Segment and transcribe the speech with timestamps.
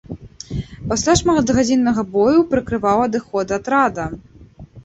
[0.93, 4.09] Пасля шматгадзіннага бою прыкрываў адыход атрада.